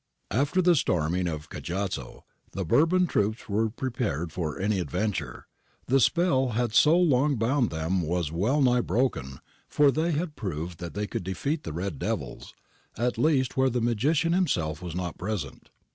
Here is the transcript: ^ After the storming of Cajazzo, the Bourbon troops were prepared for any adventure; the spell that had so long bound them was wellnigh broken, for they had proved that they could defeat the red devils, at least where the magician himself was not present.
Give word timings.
^ 0.31 0.35
After 0.35 0.63
the 0.63 0.73
storming 0.73 1.27
of 1.27 1.47
Cajazzo, 1.51 2.23
the 2.53 2.65
Bourbon 2.65 3.05
troops 3.05 3.47
were 3.47 3.69
prepared 3.69 4.31
for 4.33 4.57
any 4.57 4.79
adventure; 4.79 5.45
the 5.85 5.99
spell 5.99 6.47
that 6.47 6.53
had 6.53 6.73
so 6.73 6.97
long 6.97 7.35
bound 7.35 7.69
them 7.69 8.01
was 8.01 8.31
wellnigh 8.31 8.81
broken, 8.81 9.41
for 9.69 9.91
they 9.91 10.11
had 10.13 10.35
proved 10.35 10.79
that 10.79 10.95
they 10.95 11.05
could 11.05 11.23
defeat 11.23 11.61
the 11.65 11.71
red 11.71 11.99
devils, 11.99 12.55
at 12.97 13.19
least 13.19 13.55
where 13.55 13.69
the 13.69 13.79
magician 13.79 14.33
himself 14.33 14.81
was 14.81 14.95
not 14.95 15.19
present. 15.19 15.69